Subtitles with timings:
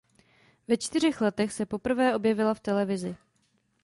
[0.67, 3.15] Ve čtyřech letech se poprvé objevila v televizi.